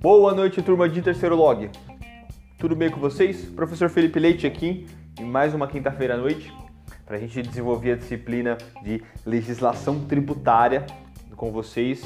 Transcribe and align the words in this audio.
Boa 0.00 0.32
noite, 0.32 0.62
turma 0.62 0.88
de 0.88 1.02
terceiro 1.02 1.36
log. 1.36 1.70
Tudo 2.58 2.74
bem 2.74 2.90
com 2.90 2.98
vocês? 2.98 3.44
Professor 3.44 3.88
Felipe 3.90 4.18
Leite 4.18 4.46
aqui 4.46 4.86
em 5.18 5.24
mais 5.24 5.54
uma 5.54 5.66
quinta-feira 5.66 6.14
à 6.14 6.16
noite 6.16 6.52
para 7.04 7.16
a 7.16 7.18
gente 7.18 7.42
desenvolver 7.42 7.92
a 7.92 7.96
disciplina 7.96 8.56
de 8.82 9.02
legislação 9.26 10.04
tributária 10.06 10.86
com 11.36 11.50
vocês 11.50 12.02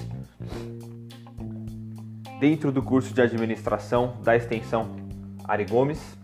dentro 2.41 2.73
do 2.73 2.83
curso 2.83 3.13
de 3.15 3.21
administração 3.21 4.17
da 4.23 4.37
extensão 4.37 4.97
Ari 5.45 5.65
Gomes. 5.65 6.22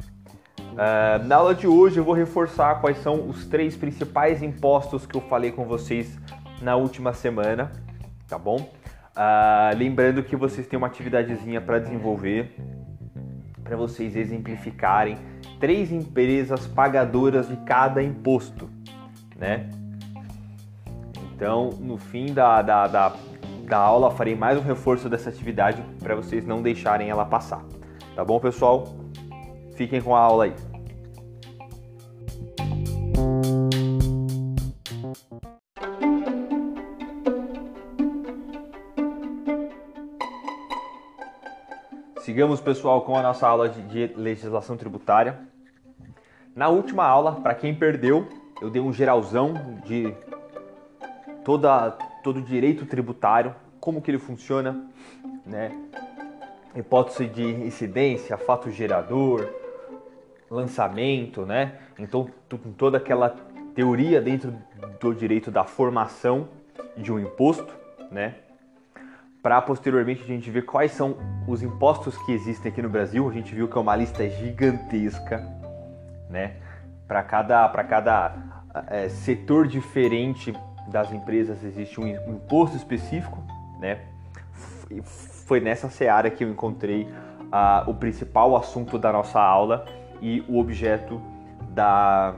Uh, 0.79 1.27
na 1.27 1.35
aula 1.35 1.57
de 1.57 1.67
hoje 1.67 1.99
eu 1.99 2.05
vou 2.05 2.15
reforçar 2.15 2.81
quais 2.81 2.99
são 2.99 3.29
os 3.29 3.45
três 3.47 3.77
principais 3.77 4.45
impostos 4.45 5.05
que 5.05 5.17
eu 5.17 5.21
falei 5.23 5.51
com 5.51 5.65
vocês 5.65 6.17
na 6.63 6.77
última 6.77 7.13
semana, 7.13 7.73
tá 8.29 8.39
bom? 8.39 8.59
Uh, 8.59 9.77
lembrando 9.77 10.23
que 10.23 10.37
vocês 10.37 10.69
têm 10.69 10.77
uma 10.77 10.87
atividadezinha 10.87 11.61
para 11.61 11.81
desenvolver, 11.81 12.55
para 13.65 13.77
vocês 13.77 14.15
exemplificarem 14.15 15.19
três 15.59 15.91
empresas 15.91 16.69
pagadoras 16.69 17.49
de 17.49 17.57
cada 17.57 18.01
imposto, 18.01 18.71
né? 19.37 19.69
Então, 21.35 21.71
no 21.81 21.99
fim 21.99 22.33
da, 22.33 22.63
da, 22.63 22.87
da, 22.87 23.17
da 23.65 23.79
aula, 23.79 24.13
farei 24.13 24.37
mais 24.37 24.57
um 24.57 24.63
reforço 24.63 25.09
dessa 25.09 25.29
atividade 25.29 25.83
para 25.99 26.15
vocês 26.15 26.47
não 26.47 26.63
deixarem 26.63 27.11
ela 27.11 27.25
passar. 27.25 27.65
Tá 28.15 28.25
bom, 28.25 28.39
pessoal? 28.39 28.85
Fiquem 29.75 30.01
com 30.01 30.15
a 30.15 30.21
aula 30.21 30.45
aí. 30.45 30.68
Sigamos, 42.39 42.61
pessoal, 42.61 43.03
com 43.03 43.17
a 43.17 43.23
nossa 43.23 43.49
aula 43.49 43.69
de, 43.69 44.13
legislação 44.15 44.77
tributária. 44.77 45.41
Na 46.55 46.69
última 46.69 47.05
aula, 47.05 47.33
para 47.33 47.53
quem 47.53 47.75
perdeu, 47.75 48.29
eu 48.63 48.71
dei 48.71 48.81
um 48.81 48.93
geralzão 48.93 49.55
de 49.85 50.15
toda, 51.45 51.91
todo 52.23 52.37
o 52.37 52.43
direito 52.43 52.87
tributário, 52.87 53.57
como 53.81 54.01
que 54.01 54.09
ele 54.09 54.21
funciona, 54.21 54.89
né? 55.45 55.77
Hipótese 56.77 57.27
de 57.27 57.43
incidência, 57.43 58.37
fato 58.37 58.71
gerador, 58.71 59.53
lançamento, 60.49 61.45
né? 61.45 61.81
Então, 61.99 62.31
toda 62.77 62.99
aquela 62.99 63.35
teoria 63.75 64.21
dentro 64.21 64.55
do 65.01 65.13
direito 65.13 65.51
da 65.51 65.65
formação 65.65 66.51
de 66.97 67.11
um 67.11 67.19
imposto, 67.19 67.75
né? 68.13 68.37
Para 69.43 69.61
posteriormente 69.63 70.23
a 70.23 70.27
gente 70.27 70.51
ver 70.51 70.63
quais 70.63 70.93
são 70.93 71.17
os 71.47 71.63
impostos 71.63 72.17
que 72.19 72.33
existem 72.33 72.71
aqui 72.71 72.83
no 72.83 72.89
Brasil. 72.89 73.29
A 73.29 73.33
gente 73.33 73.55
viu 73.55 73.69
que 73.69 73.77
é 73.77 73.81
uma 73.81 73.95
lista 73.95 74.29
gigantesca, 74.29 75.45
né? 76.29 76.57
Para 77.07 77.23
cada, 77.23 77.69
para 77.69 77.85
cada 77.85 78.35
é, 78.89 79.09
setor 79.09 79.67
diferente 79.67 80.53
das 80.89 81.13
empresas 81.13 81.63
existe 81.63 82.01
um 82.01 82.07
imposto 82.07 82.77
específico, 82.77 83.43
né? 83.79 84.01
Foi 85.47 85.61
nessa 85.61 85.89
seara 85.89 86.31
que 86.31 86.45
eu 86.45 86.51
encontrei 86.51 87.05
uh, 87.05 87.89
o 87.89 87.95
principal 87.95 88.57
assunto 88.57 88.99
da 88.99 89.13
nossa 89.13 89.41
aula 89.41 89.87
e 90.21 90.45
o 90.49 90.59
objeto 90.59 91.21
da 91.71 92.35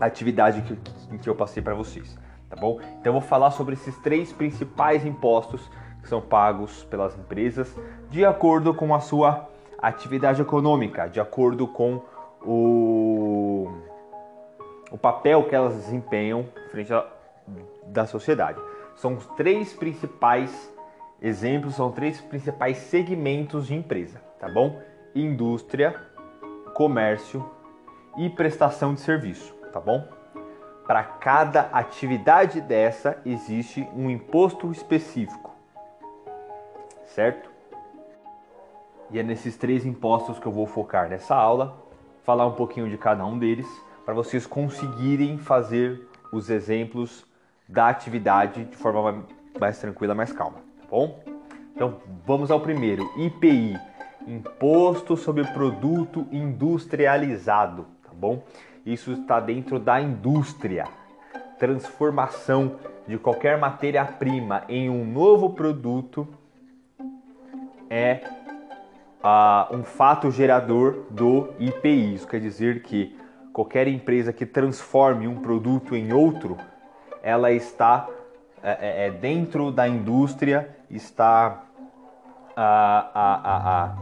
atividade 0.00 0.62
que, 0.62 1.18
que 1.18 1.28
eu 1.28 1.34
passei 1.34 1.62
para 1.62 1.74
vocês 1.74 2.16
tá 2.54 2.60
bom? 2.60 2.78
Então 3.00 3.06
eu 3.06 3.12
vou 3.12 3.20
falar 3.20 3.50
sobre 3.50 3.74
esses 3.74 3.96
três 3.98 4.32
principais 4.32 5.04
impostos 5.04 5.68
que 6.00 6.08
são 6.08 6.20
pagos 6.20 6.84
pelas 6.84 7.18
empresas 7.18 7.74
de 8.10 8.24
acordo 8.24 8.72
com 8.72 8.94
a 8.94 9.00
sua 9.00 9.48
atividade 9.78 10.40
econômica, 10.40 11.08
de 11.08 11.20
acordo 11.20 11.66
com 11.66 12.02
o, 12.42 13.68
o 14.90 14.98
papel 14.98 15.44
que 15.44 15.54
elas 15.54 15.74
desempenham 15.74 16.46
frente 16.70 16.92
à 16.92 17.06
da 17.86 18.06
sociedade. 18.06 18.58
São 18.96 19.14
os 19.14 19.26
três 19.36 19.72
principais 19.74 20.72
exemplos, 21.20 21.74
são 21.74 21.90
três 21.90 22.20
principais 22.20 22.78
segmentos 22.78 23.66
de 23.66 23.74
empresa, 23.74 24.20
tá 24.38 24.48
bom? 24.48 24.80
Indústria, 25.14 25.94
comércio 26.74 27.44
e 28.16 28.30
prestação 28.30 28.94
de 28.94 29.00
serviço, 29.00 29.54
tá 29.72 29.80
bom? 29.80 30.06
Para 30.86 31.02
cada 31.02 31.62
atividade 31.72 32.60
dessa 32.60 33.18
existe 33.24 33.88
um 33.94 34.10
imposto 34.10 34.70
específico, 34.70 35.54
certo? 37.06 37.50
E 39.10 39.18
é 39.18 39.22
nesses 39.22 39.56
três 39.56 39.86
impostos 39.86 40.38
que 40.38 40.46
eu 40.46 40.52
vou 40.52 40.66
focar 40.66 41.08
nessa 41.08 41.34
aula, 41.34 41.76
falar 42.22 42.46
um 42.46 42.52
pouquinho 42.52 42.88
de 42.88 42.98
cada 42.98 43.24
um 43.24 43.38
deles, 43.38 43.66
para 44.04 44.12
vocês 44.12 44.46
conseguirem 44.46 45.38
fazer 45.38 46.06
os 46.32 46.50
exemplos 46.50 47.26
da 47.68 47.88
atividade 47.88 48.64
de 48.64 48.76
forma 48.76 49.24
mais 49.58 49.78
tranquila, 49.78 50.14
mais 50.14 50.32
calma, 50.32 50.58
tá 50.80 50.86
bom? 50.90 51.20
Então 51.74 52.00
vamos 52.26 52.50
ao 52.50 52.60
primeiro, 52.60 53.10
IPI, 53.16 53.78
Imposto 54.26 55.16
sobre 55.16 55.44
Produto 55.44 56.26
Industrializado, 56.32 57.86
tá 58.02 58.10
bom? 58.12 58.42
Isso 58.84 59.12
está 59.12 59.40
dentro 59.40 59.78
da 59.78 60.00
indústria. 60.00 60.86
Transformação 61.58 62.76
de 63.06 63.18
qualquer 63.18 63.58
matéria-prima 63.58 64.64
em 64.68 64.90
um 64.90 65.04
novo 65.04 65.50
produto 65.50 66.26
é 67.88 68.20
uh, 69.22 69.74
um 69.74 69.82
fato 69.82 70.30
gerador 70.30 71.04
do 71.10 71.50
IPI. 71.58 72.14
Isso 72.14 72.26
quer 72.26 72.40
dizer 72.40 72.82
que 72.82 73.16
qualquer 73.52 73.88
empresa 73.88 74.32
que 74.32 74.44
transforme 74.44 75.28
um 75.28 75.36
produto 75.36 75.94
em 75.94 76.12
outro, 76.12 76.56
ela 77.22 77.52
está 77.52 78.08
é, 78.62 79.04
é, 79.04 79.06
é 79.06 79.10
dentro 79.10 79.70
da 79.70 79.86
indústria, 79.86 80.76
está 80.90 81.64
a, 82.56 83.10
a, 83.14 83.84
a, 83.84 83.96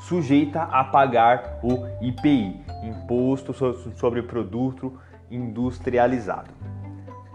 sujeita 0.00 0.62
a 0.62 0.84
pagar 0.84 1.58
o 1.62 1.86
IPI, 2.00 2.59
Imposto 2.82 3.52
sobre 3.52 4.22
Produto 4.22 4.98
Industrializado. 5.30 6.50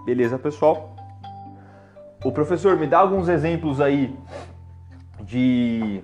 Beleza, 0.06 0.38
pessoal? 0.38 0.96
O 2.24 2.32
professor 2.32 2.78
me 2.78 2.88
dá 2.88 3.00
alguns 3.00 3.28
exemplos 3.28 3.80
aí 3.80 4.18
de 5.22 6.02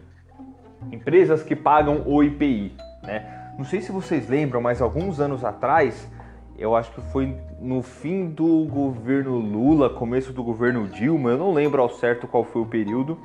empresas 0.92 1.44
que 1.44 1.56
pagam 1.56 2.04
o 2.06 2.24
IPI, 2.24 2.76
né? 3.04 3.54
Não 3.58 3.66
sei 3.66 3.82
se 3.82 3.92
vocês 3.92 4.30
lembram, 4.30 4.62
mas 4.62 4.82
alguns 4.82 5.20
anos 5.20 5.44
atrás, 5.44 6.10
eu 6.58 6.76
acho 6.76 6.92
que 6.94 7.02
foi 7.12 7.38
no 7.60 7.82
fim 7.82 8.30
do 8.30 8.66
governo 8.66 9.38
Lula, 9.38 9.90
começo 9.90 10.32
do 10.32 10.44
governo 10.44 10.88
Dilma, 10.88 11.32
eu 11.32 11.38
não 11.38 11.54
lembro 11.54 11.82
ao 11.82 11.90
certo 11.90 12.28
qual 12.28 12.44
foi 12.44 12.62
o 12.62 12.66
período, 12.66 13.20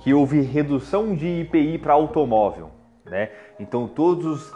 que 0.00 0.14
houve 0.14 0.40
redução 0.40 1.14
de 1.14 1.26
IPI 1.26 1.78
para 1.78 1.94
automóvel, 1.94 2.70
né? 3.04 3.30
Então 3.58 3.88
todos 3.88 4.24
os, 4.26 4.52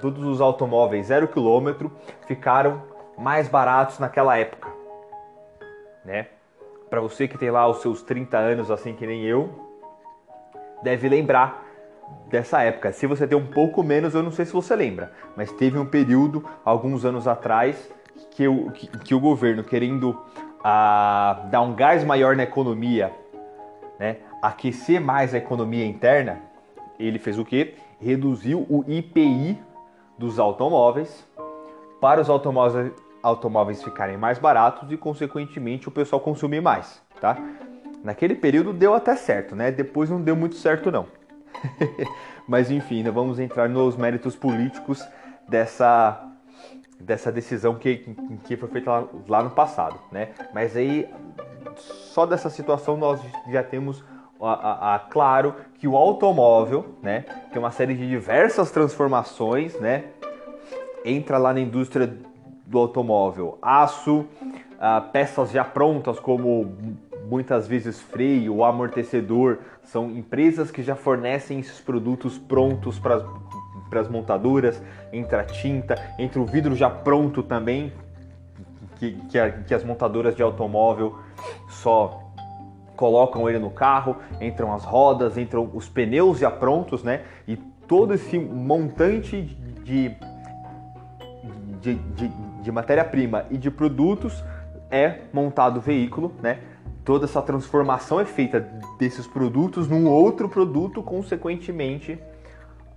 todos 0.00 0.24
os 0.24 0.40
automóveis 0.40 1.06
zero 1.06 1.28
quilômetro 1.28 1.90
ficaram 2.26 2.82
mais 3.16 3.48
baratos 3.48 3.98
naquela 3.98 4.36
época, 4.36 4.68
né? 6.04 6.26
Para 6.88 7.00
você 7.00 7.26
que 7.26 7.36
tem 7.36 7.50
lá 7.50 7.66
os 7.66 7.78
seus 7.78 8.02
30 8.02 8.36
anos, 8.36 8.70
assim 8.70 8.94
que 8.94 9.06
nem 9.06 9.24
eu, 9.24 9.50
deve 10.82 11.08
lembrar 11.08 11.64
dessa 12.28 12.62
época. 12.62 12.92
Se 12.92 13.06
você 13.06 13.26
tem 13.26 13.36
um 13.36 13.46
pouco 13.46 13.82
menos, 13.82 14.14
eu 14.14 14.22
não 14.22 14.30
sei 14.30 14.44
se 14.44 14.52
você 14.52 14.76
lembra, 14.76 15.12
mas 15.36 15.50
teve 15.52 15.78
um 15.78 15.86
período, 15.86 16.44
alguns 16.64 17.04
anos 17.04 17.26
atrás, 17.26 17.90
que 18.30 18.46
o, 18.46 18.70
que, 18.70 18.86
que 18.98 19.14
o 19.14 19.20
governo, 19.20 19.64
querendo 19.64 20.16
ah, 20.62 21.46
dar 21.50 21.62
um 21.62 21.74
gás 21.74 22.04
maior 22.04 22.36
na 22.36 22.42
economia, 22.42 23.12
né, 23.98 24.18
aquecer 24.42 25.00
mais 25.00 25.34
a 25.34 25.38
economia 25.38 25.84
interna, 25.84 26.40
ele 26.98 27.18
fez 27.18 27.38
o 27.38 27.44
que? 27.44 27.74
Reduziu 28.00 28.66
o 28.68 28.84
IPI 28.86 29.58
dos 30.18 30.38
automóveis 30.38 31.26
para 32.00 32.20
os 32.20 32.28
automóveis, 32.28 32.92
automóveis 33.22 33.82
ficarem 33.82 34.16
mais 34.16 34.38
baratos 34.38 34.90
e, 34.90 34.96
consequentemente, 34.96 35.88
o 35.88 35.90
pessoal 35.90 36.20
consumir 36.20 36.60
mais, 36.60 37.02
tá? 37.20 37.36
Naquele 38.02 38.34
período 38.34 38.72
deu 38.72 38.94
até 38.94 39.16
certo, 39.16 39.56
né? 39.56 39.70
Depois 39.70 40.08
não 40.08 40.20
deu 40.20 40.36
muito 40.36 40.54
certo 40.54 40.90
não. 40.90 41.06
Mas 42.46 42.70
enfim, 42.70 42.98
ainda 42.98 43.10
vamos 43.10 43.38
entrar 43.38 43.68
nos 43.68 43.96
méritos 43.96 44.36
políticos 44.36 45.06
dessa 45.48 46.22
dessa 46.98 47.30
decisão 47.30 47.74
que, 47.74 48.16
que 48.44 48.56
foi 48.56 48.68
feita 48.70 48.90
lá, 48.90 49.08
lá 49.28 49.42
no 49.42 49.50
passado, 49.50 49.98
né? 50.10 50.30
Mas 50.54 50.74
aí 50.76 51.06
só 51.76 52.24
dessa 52.24 52.48
situação 52.48 52.96
nós 52.96 53.20
já 53.50 53.62
temos 53.62 54.02
a, 54.40 54.52
a, 54.52 54.94
a, 54.94 54.98
claro 54.98 55.54
que 55.78 55.88
o 55.88 55.96
automóvel, 55.96 56.96
né, 57.02 57.24
tem 57.52 57.58
uma 57.58 57.70
série 57.70 57.94
de 57.94 58.08
diversas 58.08 58.70
transformações, 58.70 59.78
né, 59.80 60.04
entra 61.04 61.38
lá 61.38 61.52
na 61.52 61.60
indústria 61.60 62.12
do 62.66 62.78
automóvel, 62.78 63.58
aço, 63.62 64.26
ah, 64.78 65.00
peças 65.00 65.50
já 65.50 65.64
prontas, 65.64 66.18
como 66.18 66.76
muitas 67.28 67.66
vezes 67.66 68.00
freio 68.00 68.62
amortecedor, 68.64 69.58
são 69.82 70.10
empresas 70.10 70.70
que 70.70 70.82
já 70.82 70.94
fornecem 70.94 71.60
esses 71.60 71.80
produtos 71.80 72.38
prontos 72.38 72.98
para 72.98 73.24
as 74.00 74.08
montadoras, 74.08 74.82
entra 75.12 75.40
a 75.40 75.44
tinta, 75.44 75.96
entra 76.18 76.40
o 76.40 76.44
vidro 76.44 76.74
já 76.74 76.90
pronto 76.90 77.42
também, 77.42 77.92
que, 78.98 79.12
que, 79.28 79.38
a, 79.38 79.50
que 79.50 79.74
as 79.74 79.84
montadoras 79.84 80.34
de 80.34 80.42
automóvel 80.42 81.18
só 81.68 82.25
colocam 82.96 83.48
ele 83.48 83.58
no 83.58 83.70
carro, 83.70 84.16
entram 84.40 84.72
as 84.72 84.84
rodas, 84.84 85.38
entram 85.38 85.70
os 85.72 85.88
pneus 85.88 86.38
já 86.38 86.50
prontos, 86.50 87.02
né? 87.02 87.22
E 87.46 87.56
todo 87.86 88.14
esse 88.14 88.38
montante 88.38 89.42
de, 89.84 90.10
de, 91.80 91.94
de, 91.94 92.28
de 92.62 92.72
matéria-prima 92.72 93.46
e 93.50 93.56
de 93.56 93.70
produtos 93.70 94.42
é 94.90 95.20
montado 95.32 95.78
o 95.78 95.80
veículo, 95.80 96.32
né? 96.42 96.60
Toda 97.04 97.24
essa 97.24 97.40
transformação 97.40 98.18
é 98.18 98.24
feita 98.24 98.60
desses 98.98 99.26
produtos 99.28 99.86
num 99.88 100.08
outro 100.08 100.48
produto, 100.48 101.02
consequentemente, 101.02 102.18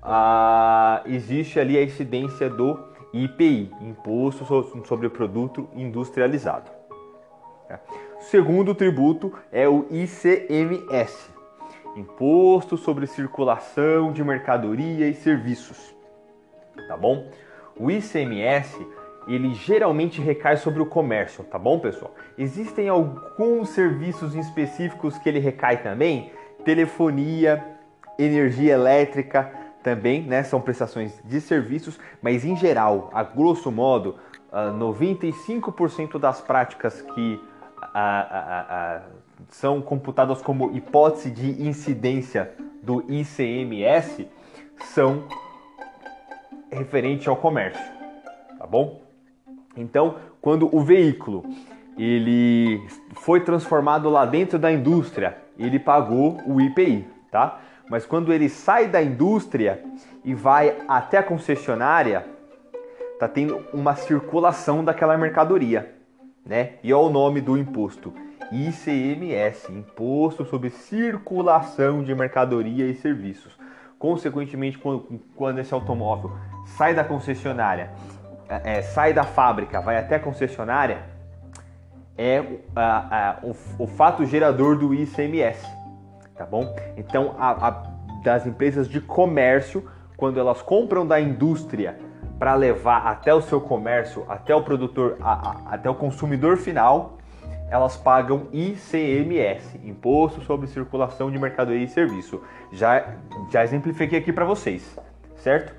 a, 0.01 1.03
existe 1.05 1.59
ali 1.59 1.77
a 1.77 1.83
incidência 1.83 2.49
do 2.49 2.79
IPI, 3.13 3.71
Imposto 3.81 4.45
sobre 4.85 5.05
o 5.05 5.11
Produto 5.11 5.67
Industrializado. 5.75 6.71
Segundo 8.19 8.75
tributo 8.75 9.33
é 9.49 9.67
o 9.67 9.87
ICMS, 9.89 11.31
Imposto 11.95 12.77
sobre 12.77 13.07
Circulação 13.07 14.11
de 14.11 14.21
Mercadoria 14.23 15.07
e 15.07 15.13
Serviços. 15.13 15.95
Tá 16.87 16.97
bom? 16.97 17.31
O 17.77 17.89
ICMS 17.89 18.85
ele 19.25 19.53
geralmente 19.53 20.21
recai 20.21 20.57
sobre 20.57 20.81
o 20.81 20.85
comércio, 20.85 21.45
tá 21.45 21.57
bom, 21.57 21.79
pessoal? 21.79 22.13
Existem 22.37 22.89
alguns 22.89 23.69
serviços 23.69 24.35
específicos 24.35 25.17
que 25.17 25.29
ele 25.29 25.39
recai 25.39 25.81
também, 25.81 26.31
telefonia, 26.65 27.63
energia 28.17 28.73
elétrica, 28.73 29.51
também, 29.81 30.23
né, 30.23 30.43
são 30.43 30.59
prestações 30.59 31.21
de 31.23 31.39
serviços, 31.39 31.97
mas 32.21 32.43
em 32.43 32.55
geral, 32.55 33.09
a 33.13 33.23
grosso 33.23 33.71
modo, 33.71 34.17
95% 34.51 36.19
das 36.19 36.41
práticas 36.41 37.01
que 37.01 37.39
são 39.49 39.81
computadas 39.81 40.41
como 40.41 40.75
hipótese 40.75 41.31
de 41.31 41.63
incidência 41.63 42.51
do 42.81 43.03
ICMS 43.11 44.27
são 44.93 45.23
referente 46.71 47.27
ao 47.27 47.35
comércio, 47.35 47.83
tá 48.57 48.65
bom? 48.65 49.01
Então, 49.75 50.15
quando 50.41 50.73
o 50.75 50.81
veículo 50.81 51.43
ele 51.97 52.81
foi 53.15 53.41
transformado 53.41 54.09
lá 54.09 54.25
dentro 54.25 54.57
da 54.57 54.71
indústria, 54.71 55.37
ele 55.57 55.77
pagou 55.77 56.37
o 56.45 56.61
IPI, 56.61 57.05
tá? 57.29 57.59
Mas 57.89 58.05
quando 58.05 58.31
ele 58.31 58.47
sai 58.47 58.87
da 58.87 59.01
indústria 59.01 59.83
e 60.23 60.33
vai 60.33 60.77
até 60.87 61.17
a 61.17 61.23
concessionária, 61.23 62.25
tá 63.19 63.27
tendo 63.27 63.65
uma 63.73 63.95
circulação 63.95 64.83
daquela 64.83 65.17
mercadoria, 65.17 65.93
né? 66.49 66.71
E 66.83 66.93
olha 66.93 67.07
o 67.07 67.09
nome 67.09 67.39
do 67.39 67.57
imposto: 67.57 68.13
ICMS, 68.51 69.71
Imposto 69.71 70.43
sobre 70.43 70.69
Circulação 70.69 72.03
de 72.03 72.13
Mercadoria 72.13 72.85
e 72.85 72.95
Serviços. 72.95 73.57
Consequentemente, 73.97 74.77
quando, 74.77 75.21
quando 75.35 75.59
esse 75.59 75.73
automóvel 75.73 76.31
sai 76.77 76.93
da 76.93 77.05
concessionária, 77.05 77.91
é, 78.49 78.79
é 78.79 78.81
sai 78.81 79.13
da 79.13 79.23
fábrica, 79.23 79.79
vai 79.79 79.97
até 79.97 80.15
a 80.15 80.19
concessionária, 80.19 81.03
é 82.17 82.43
a, 82.75 83.29
a, 83.29 83.39
o, 83.43 83.83
o 83.83 83.87
fato 83.87 84.25
gerador 84.25 84.77
do 84.77 84.93
ICMS 84.93 85.79
tá 86.39 86.45
bom? 86.45 86.73
Então, 86.95 87.35
a, 87.37 87.83
das 88.23 88.47
empresas 88.47 88.87
de 88.87 89.01
comércio, 89.01 89.85
quando 90.15 90.39
elas 90.39 90.61
compram 90.61 91.05
da 91.05 91.19
indústria 91.19 91.99
para 92.39 92.55
levar 92.55 93.05
até 93.05 93.33
o 93.33 93.41
seu 93.41 93.59
comércio, 93.59 94.25
até 94.29 94.55
o 94.55 94.63
produtor, 94.63 95.17
a, 95.19 95.73
até 95.73 95.89
o 95.89 95.93
consumidor 95.93 96.55
final, 96.55 97.17
elas 97.69 97.97
pagam 97.97 98.47
ICMS, 98.53 99.77
Imposto 99.83 100.41
sobre 100.41 100.65
Circulação 100.67 101.29
de 101.29 101.37
Mercadoria 101.37 101.83
e 101.83 101.89
Serviço. 101.89 102.41
Já, 102.71 103.05
já 103.51 103.63
exemplifiquei 103.63 104.17
aqui 104.17 104.31
para 104.31 104.45
vocês, 104.45 104.97
certo? 105.35 105.75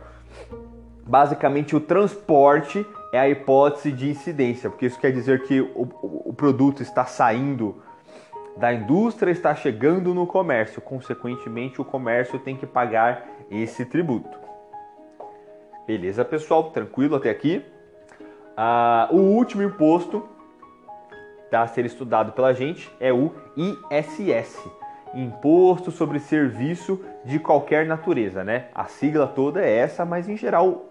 Basicamente, 1.07 1.75
o 1.75 1.81
transporte 1.81 2.87
é 3.13 3.19
a 3.19 3.29
hipótese 3.29 3.91
de 3.91 4.11
incidência, 4.11 4.71
porque 4.71 4.87
isso 4.87 5.01
quer 5.01 5.11
dizer 5.11 5.43
que 5.45 5.61
o, 5.61 5.89
o 6.27 6.33
produto 6.33 6.83
está 6.83 7.05
saindo 7.07 7.83
da 8.57 8.73
indústria 8.73 9.31
está 9.31 9.55
chegando 9.55 10.15
no 10.15 10.27
comércio, 10.27 10.83
consequentemente, 10.83 11.81
o 11.81 11.85
comércio 11.85 12.39
tem 12.39 12.57
que 12.57 12.67
pagar 12.67 13.27
esse 13.51 13.87
tributo. 13.87 14.39
Beleza, 15.91 16.25
pessoal? 16.25 16.71
Tranquilo 16.71 17.17
até 17.17 17.31
aqui? 17.31 17.65
Ah, 18.57 19.09
o 19.11 19.17
último 19.17 19.65
imposto 19.65 20.23
a 21.51 21.67
ser 21.67 21.85
estudado 21.85 22.31
pela 22.31 22.55
gente 22.55 22.89
é 23.01 23.13
o 23.13 23.33
ISS 23.57 24.71
Imposto 25.13 25.91
sobre 25.91 26.21
Serviço 26.21 27.05
de 27.25 27.41
Qualquer 27.41 27.87
Natureza, 27.87 28.45
né? 28.45 28.69
A 28.73 28.85
sigla 28.85 29.27
toda 29.27 29.61
é 29.61 29.79
essa, 29.79 30.05
mas 30.05 30.29
em 30.29 30.37
geral 30.37 30.85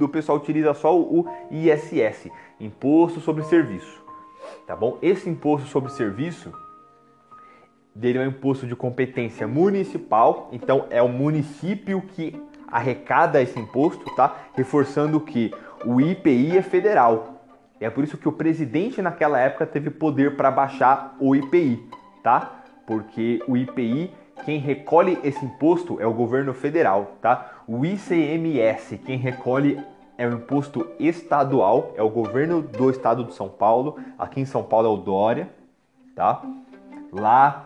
o 0.00 0.08
pessoal 0.08 0.38
utiliza 0.38 0.72
só 0.72 0.96
o 0.96 1.26
ISS 1.50 2.30
Imposto 2.60 3.18
sobre 3.18 3.42
Serviço. 3.42 4.04
Tá 4.68 4.76
bom? 4.76 4.98
Esse 5.02 5.28
imposto 5.28 5.66
sobre 5.66 5.90
serviço 5.90 6.52
dele 7.92 8.18
é 8.18 8.20
um 8.20 8.28
imposto 8.28 8.68
de 8.68 8.76
competência 8.76 9.48
municipal, 9.48 10.48
então 10.52 10.86
é 10.90 11.02
o 11.02 11.08
município 11.08 12.00
que 12.02 12.40
arrecada 12.72 13.42
esse 13.42 13.60
imposto, 13.60 14.04
tá? 14.16 14.34
Reforçando 14.54 15.20
que 15.20 15.52
o 15.84 16.00
IPI 16.00 16.56
é 16.56 16.62
federal. 16.62 17.44
É 17.78 17.90
por 17.90 18.02
isso 18.02 18.16
que 18.16 18.28
o 18.28 18.32
presidente 18.32 19.02
naquela 19.02 19.38
época 19.38 19.66
teve 19.66 19.90
poder 19.90 20.36
para 20.36 20.50
baixar 20.50 21.14
o 21.20 21.36
IPI, 21.36 21.86
tá? 22.22 22.62
Porque 22.86 23.42
o 23.46 23.56
IPI, 23.56 24.12
quem 24.44 24.58
recolhe 24.58 25.18
esse 25.22 25.44
imposto 25.44 26.00
é 26.00 26.06
o 26.06 26.14
governo 26.14 26.54
federal, 26.54 27.16
tá? 27.20 27.62
O 27.68 27.84
ICMS, 27.84 28.98
quem 28.98 29.18
recolhe 29.18 29.78
é 30.16 30.26
o 30.26 30.32
imposto 30.32 30.88
estadual, 30.98 31.92
é 31.96 32.02
o 32.02 32.08
governo 32.08 32.62
do 32.62 32.88
estado 32.88 33.24
de 33.24 33.34
São 33.34 33.48
Paulo. 33.48 33.98
Aqui 34.18 34.40
em 34.40 34.46
São 34.46 34.62
Paulo 34.62 34.86
é 34.86 34.90
o 34.90 34.96
Dória, 34.96 35.50
tá? 36.14 36.42
Lá 37.12 37.64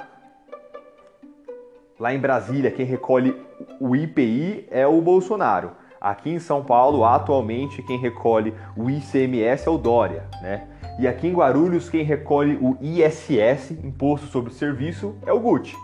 Lá 1.99 2.13
em 2.13 2.19
Brasília, 2.19 2.71
quem 2.71 2.85
recolhe 2.85 3.35
o 3.81 3.95
IPI 3.95 4.67
é 4.71 4.87
o 4.87 5.01
Bolsonaro. 5.01 5.73
Aqui 6.01 6.31
em 6.31 6.39
São 6.39 6.63
Paulo, 6.63 7.05
atualmente, 7.05 7.83
quem 7.83 7.99
recolhe 7.99 8.55
o 8.77 8.91
ICMS 8.91 9.67
é 9.67 9.71
o 9.71 9.79
Dória, 9.79 10.25
né? 10.41 10.69
E 10.99 11.07
aqui 11.07 11.27
em 11.27 11.35
Guarulhos, 11.35 11.91
quem 11.91 12.05
recolhe 12.05 12.59
o 12.61 12.77
ISS, 12.81 13.73
Imposto 13.83 14.27
sobre 14.29 14.53
Serviço, 14.53 15.15
é 15.27 15.33
o 15.33 15.41
Gucci. 15.41 15.77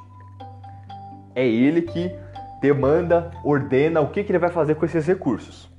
É 1.35 1.47
ele 1.47 1.83
que 1.83 2.15
demanda, 2.61 3.31
ordena 3.45 4.01
o 4.01 4.09
que, 4.09 4.23
que 4.23 4.31
ele 4.31 4.39
vai 4.39 4.51
fazer 4.51 4.77
com 4.77 4.85
esses 4.85 5.07
recursos. 5.07 5.71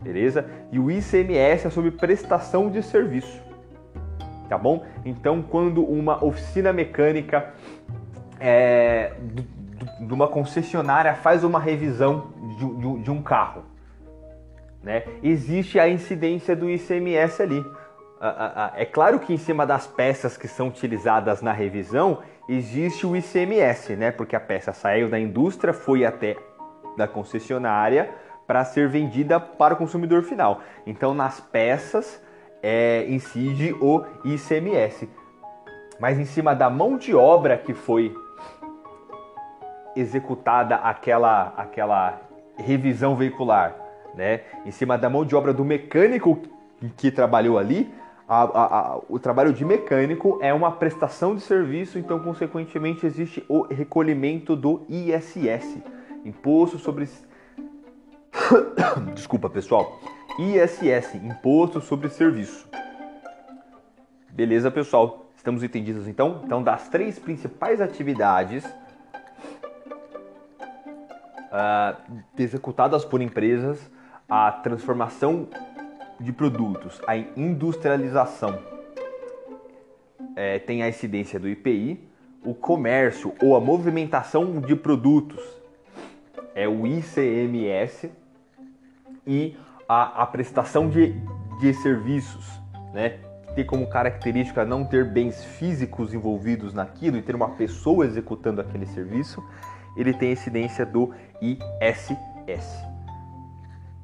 Beleza? 0.00 0.46
E 0.70 0.78
o 0.78 0.90
ICMS 0.90 1.66
é 1.66 1.70
sobre 1.70 1.90
prestação 1.92 2.70
de 2.70 2.82
serviço. 2.82 3.40
Tá 4.48 4.58
bom? 4.58 4.84
Então, 5.04 5.42
quando 5.42 5.82
uma 5.82 6.22
oficina 6.22 6.72
mecânica 6.72 7.54
é, 8.38 9.14
de 10.06 10.12
uma 10.12 10.28
concessionária 10.28 11.14
faz 11.14 11.44
uma 11.44 11.58
revisão 11.58 12.32
de, 12.58 12.74
de, 12.74 13.02
de 13.02 13.10
um 13.10 13.22
carro, 13.22 13.64
né? 14.82 15.04
existe 15.22 15.78
a 15.78 15.88
incidência 15.88 16.56
do 16.56 16.68
ICMS 16.68 17.42
ali. 17.42 17.64
É 18.76 18.84
claro 18.84 19.18
que 19.18 19.34
em 19.34 19.36
cima 19.36 19.66
das 19.66 19.86
peças 19.86 20.36
que 20.36 20.46
são 20.46 20.68
utilizadas 20.68 21.42
na 21.42 21.52
revisão 21.52 22.18
existe 22.48 23.04
o 23.04 23.16
ICMS, 23.16 23.96
né? 23.96 24.12
Porque 24.12 24.36
a 24.36 24.40
peça 24.40 24.72
saiu 24.72 25.08
da 25.08 25.18
indústria, 25.18 25.72
foi 25.72 26.04
até 26.04 26.36
da 26.96 27.08
concessionária 27.08 28.10
para 28.46 28.64
ser 28.64 28.88
vendida 28.88 29.40
para 29.40 29.74
o 29.74 29.76
consumidor 29.76 30.22
final. 30.22 30.60
Então 30.86 31.14
nas 31.14 31.40
peças 31.40 32.22
é, 32.62 33.04
incide 33.08 33.72
o 33.80 34.04
ICMS. 34.24 35.08
Mas 35.98 36.16
em 36.18 36.24
cima 36.24 36.54
da 36.54 36.70
mão 36.70 36.96
de 36.96 37.14
obra 37.14 37.56
que 37.56 37.74
foi 37.74 38.14
executada 39.96 40.76
aquela, 40.76 41.52
aquela 41.56 42.20
revisão 42.56 43.14
veicular, 43.16 43.74
né? 44.14 44.40
Em 44.64 44.70
cima 44.70 44.96
da 44.96 45.08
mão 45.08 45.24
de 45.24 45.34
obra 45.34 45.52
do 45.52 45.64
mecânico 45.64 46.40
que 46.96 47.10
trabalhou 47.10 47.58
ali, 47.58 47.92
a, 48.28 48.42
a, 48.42 48.78
a, 48.94 49.00
o 49.08 49.18
trabalho 49.18 49.52
de 49.52 49.64
mecânico 49.64 50.38
é 50.40 50.54
uma 50.54 50.72
prestação 50.72 51.34
de 51.34 51.42
serviço, 51.42 51.98
então, 51.98 52.18
consequentemente, 52.20 53.04
existe 53.04 53.44
o 53.48 53.62
recolhimento 53.62 54.56
do 54.56 54.86
ISS 54.88 55.78
Imposto 56.24 56.78
sobre. 56.78 57.08
Desculpa, 59.14 59.50
pessoal. 59.50 60.00
ISS 60.38 61.16
Imposto 61.16 61.80
sobre 61.80 62.08
Serviço. 62.08 62.68
Beleza, 64.30 64.70
pessoal? 64.70 65.26
Estamos 65.36 65.62
entendidos 65.62 66.08
então? 66.08 66.40
Então, 66.44 66.62
das 66.62 66.88
três 66.88 67.18
principais 67.18 67.80
atividades 67.80 68.64
uh, 71.52 72.22
executadas 72.38 73.04
por 73.04 73.20
empresas, 73.20 73.90
a 74.28 74.50
transformação 74.50 75.48
de 76.18 76.32
produtos, 76.32 77.00
a 77.06 77.16
industrialização. 77.16 78.58
É, 80.34 80.58
tem 80.58 80.82
a 80.82 80.88
incidência 80.88 81.38
do 81.38 81.48
IPI, 81.48 82.08
o 82.44 82.54
comércio 82.54 83.34
ou 83.42 83.54
a 83.54 83.60
movimentação 83.60 84.60
de 84.60 84.74
produtos. 84.74 85.40
É 86.54 86.66
o 86.66 86.86
ICMS 86.86 88.10
e 89.26 89.56
a, 89.88 90.22
a 90.22 90.26
prestação 90.26 90.88
de, 90.88 91.14
de 91.60 91.74
serviços, 91.74 92.60
né? 92.92 93.18
Tem 93.54 93.66
como 93.66 93.86
característica 93.86 94.64
não 94.64 94.84
ter 94.84 95.04
bens 95.04 95.44
físicos 95.44 96.14
envolvidos 96.14 96.72
naquilo 96.72 97.18
e 97.18 97.22
ter 97.22 97.34
uma 97.34 97.50
pessoa 97.50 98.06
executando 98.06 98.62
aquele 98.62 98.86
serviço, 98.86 99.44
ele 99.96 100.12
tem 100.12 100.32
incidência 100.32 100.84
do 100.84 101.12
ISS. 101.40 102.16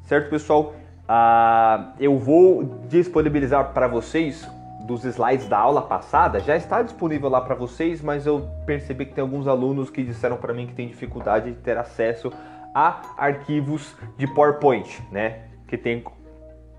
Certo, 0.03 0.31
pessoal? 0.31 0.75
Ah, 1.07 1.95
eu 1.99 2.19
vou 2.19 2.65
disponibilizar 2.89 3.73
para 3.73 3.87
vocês 3.87 4.47
dos 4.89 5.05
slides 5.05 5.47
da 5.47 5.59
aula 5.59 5.83
passada 5.83 6.41
já 6.41 6.57
está 6.57 6.81
disponível 6.81 7.29
lá 7.29 7.43
para 7.43 7.55
vocês, 7.55 8.01
mas 8.01 8.27
eu 8.27 8.49
percebi 8.65 9.05
que 9.05 9.13
tem 9.13 9.21
alguns 9.21 9.47
alunos 9.47 9.91
que 9.91 10.03
disseram 10.03 10.39
para 10.39 10.55
mim 10.55 10.67
que 10.67 10.73
tem 10.73 10.89
dificuldade 10.89 11.53
de 11.53 11.59
ter 11.59 11.77
acesso 11.77 12.33
a 12.75 13.03
arquivos 13.19 13.95
de 14.17 14.27
PowerPoint, 14.27 15.03
né? 15.13 15.41
Que 15.67 15.77
tem 15.77 16.03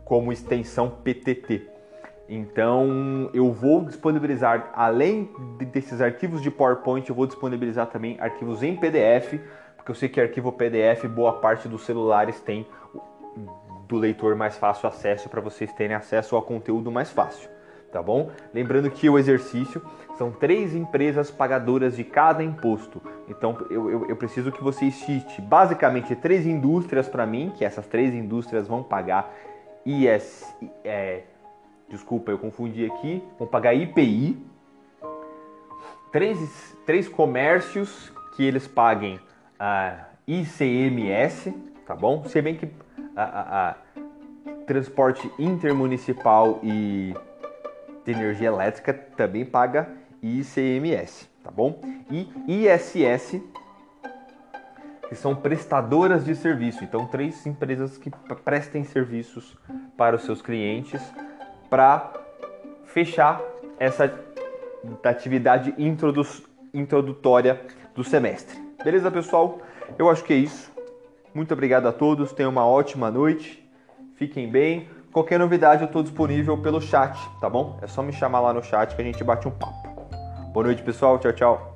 como 0.03 0.31
extensão 0.31 0.89
PTT. 0.89 1.68
Então 2.29 3.29
eu 3.33 3.51
vou 3.51 3.83
disponibilizar, 3.83 4.69
além 4.73 5.29
desses 5.71 5.99
arquivos 5.99 6.41
de 6.41 6.51
PowerPoint, 6.51 7.09
eu 7.09 7.15
vou 7.15 7.25
disponibilizar 7.25 7.87
também 7.87 8.17
arquivos 8.19 8.61
em 8.61 8.75
PDF, 8.75 9.39
porque 9.75 9.89
eu 9.91 9.95
sei 9.95 10.07
que 10.07 10.21
arquivo 10.21 10.51
PDF 10.51 11.05
boa 11.05 11.33
parte 11.33 11.67
dos 11.67 11.83
celulares 11.85 12.39
tem 12.39 12.67
do 13.87 13.97
leitor 13.97 14.35
mais 14.35 14.55
fácil 14.57 14.87
acesso 14.87 15.27
para 15.27 15.41
vocês 15.41 15.73
terem 15.73 15.95
acesso 15.95 16.35
ao 16.35 16.43
conteúdo 16.43 16.91
mais 16.91 17.09
fácil 17.09 17.49
tá 17.91 18.01
bom? 18.01 18.29
Lembrando 18.53 18.89
que 18.89 19.09
o 19.09 19.17
exercício 19.17 19.81
são 20.17 20.31
três 20.31 20.75
empresas 20.75 21.31
pagadoras 21.31 21.95
de 21.95 22.03
cada 22.03 22.43
imposto. 22.43 23.01
Então 23.27 23.57
eu, 23.69 23.89
eu, 23.89 24.05
eu 24.09 24.15
preciso 24.15 24.51
que 24.51 24.63
você 24.63 24.91
cite 24.91 25.41
basicamente 25.41 26.15
três 26.15 26.45
indústrias 26.45 27.07
para 27.07 27.25
mim, 27.25 27.51
que 27.55 27.65
essas 27.65 27.87
três 27.87 28.13
indústrias 28.13 28.67
vão 28.67 28.83
pagar 28.83 29.33
IS, 29.85 30.45
é, 30.83 31.23
desculpa, 31.89 32.31
eu 32.31 32.37
confundi 32.37 32.85
aqui, 32.85 33.21
vão 33.37 33.47
pagar 33.47 33.73
IPI. 33.73 34.37
Três, 36.11 36.75
três 36.85 37.07
comércios 37.07 38.11
que 38.35 38.43
eles 38.43 38.67
paguem 38.67 39.15
uh, 39.59 40.05
ICMS, 40.27 41.53
tá 41.85 41.95
bom? 41.95 42.23
Se 42.25 42.41
bem 42.41 42.55
que 42.55 42.69
a, 43.15 43.23
a, 43.23 43.69
a 43.69 43.75
transporte 44.65 45.29
intermunicipal 45.37 46.59
e 46.63 47.13
de 48.05 48.11
energia 48.11 48.47
elétrica 48.47 48.93
também 48.93 49.45
paga 49.45 49.89
ICMS, 50.21 51.27
tá 51.43 51.51
bom? 51.51 51.79
E 52.09 52.27
ISS, 52.47 53.41
que 55.07 55.15
são 55.15 55.35
prestadoras 55.35 56.23
de 56.23 56.35
serviço. 56.35 56.83
Então, 56.83 57.05
três 57.07 57.45
empresas 57.45 57.97
que 57.97 58.11
prestem 58.43 58.83
serviços 58.83 59.57
para 59.97 60.15
os 60.15 60.23
seus 60.23 60.41
clientes 60.41 61.01
para 61.69 62.11
fechar 62.85 63.41
essa 63.79 64.13
atividade 65.03 65.73
introdu 65.77 66.25
introdutória 66.73 67.61
do 67.95 68.03
semestre. 68.03 68.57
Beleza, 68.83 69.09
pessoal? 69.09 69.59
Eu 69.97 70.09
acho 70.09 70.23
que 70.23 70.33
é 70.33 70.37
isso. 70.37 70.71
Muito 71.33 71.53
obrigado 71.53 71.87
a 71.87 71.91
todos. 71.91 72.31
Tenham 72.31 72.51
uma 72.51 72.65
ótima 72.65 73.09
noite. 73.09 73.67
Fiquem 74.15 74.49
bem. 74.49 74.87
Qualquer 75.11 75.39
novidade 75.39 75.81
eu 75.81 75.87
estou 75.87 76.03
disponível 76.03 76.57
pelo 76.57 76.79
chat, 76.79 77.17
tá 77.41 77.49
bom? 77.49 77.79
É 77.81 77.87
só 77.87 78.03
me 78.03 78.13
chamar 78.13 78.41
lá 78.41 78.53
no 78.53 78.63
chat 78.63 78.95
que 78.95 79.01
a 79.01 79.05
gente 79.05 79.23
bate 79.23 79.47
um 79.47 79.51
papo. 79.51 79.89
Boa 80.53 80.67
noite, 80.67 80.83
pessoal. 80.83 81.17
Tchau, 81.17 81.33
tchau. 81.33 81.68